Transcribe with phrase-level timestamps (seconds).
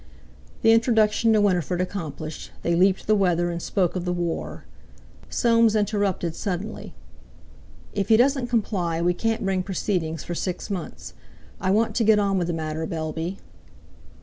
[0.63, 4.65] The introduction to Winifred accomplished, they leaped the weather and spoke of the war.
[5.29, 6.95] Soames interrupted suddenly:
[7.93, 11.13] "If he doesn't comply we can't bring proceedings for six months.
[11.59, 13.37] I want to get on with the matter, Bellby."